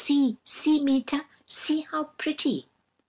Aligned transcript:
see, 0.03 0.35
see, 0.43 0.83
Meeta! 0.83 1.25
see 1.45 1.81
how 1.91 2.05
pretty!' 2.17 2.67